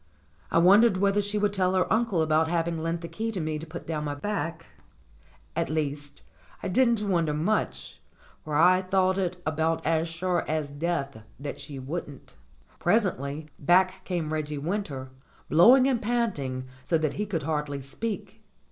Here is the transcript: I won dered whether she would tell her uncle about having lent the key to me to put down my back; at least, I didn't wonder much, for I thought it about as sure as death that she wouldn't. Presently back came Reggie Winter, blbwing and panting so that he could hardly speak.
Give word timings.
I 0.49 0.57
won 0.57 0.81
dered 0.81 0.97
whether 0.97 1.21
she 1.21 1.37
would 1.37 1.53
tell 1.53 1.75
her 1.75 1.85
uncle 1.93 2.23
about 2.23 2.47
having 2.47 2.75
lent 2.75 3.01
the 3.01 3.07
key 3.07 3.31
to 3.33 3.39
me 3.39 3.59
to 3.59 3.67
put 3.67 3.85
down 3.85 4.03
my 4.05 4.15
back; 4.15 4.65
at 5.55 5.69
least, 5.69 6.23
I 6.63 6.69
didn't 6.69 7.07
wonder 7.07 7.35
much, 7.35 8.01
for 8.43 8.55
I 8.55 8.81
thought 8.81 9.19
it 9.19 9.39
about 9.45 9.85
as 9.85 10.07
sure 10.07 10.43
as 10.47 10.71
death 10.71 11.21
that 11.39 11.59
she 11.61 11.77
wouldn't. 11.77 12.35
Presently 12.79 13.49
back 13.59 14.03
came 14.03 14.33
Reggie 14.33 14.57
Winter, 14.57 15.11
blbwing 15.51 15.85
and 15.87 16.01
panting 16.01 16.65
so 16.83 16.97
that 16.97 17.13
he 17.13 17.27
could 17.27 17.43
hardly 17.43 17.79
speak. 17.79 18.41